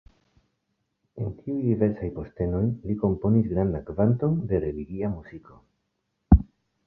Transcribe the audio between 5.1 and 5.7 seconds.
muziko.